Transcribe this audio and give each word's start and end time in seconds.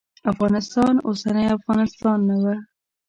افغانستان 0.31 0.93
اوسنی 1.07 1.45
افغانستان 1.57 2.17
نه 2.29 2.35
و. 2.43 2.45